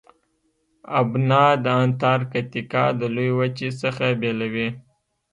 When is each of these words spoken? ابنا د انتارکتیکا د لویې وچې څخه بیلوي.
ابنا 0.99 1.45
د 1.63 1.65
انتارکتیکا 1.83 2.83
د 2.99 3.01
لویې 3.15 3.35
وچې 3.39 3.69
څخه 3.81 4.05
بیلوي. 4.21 4.69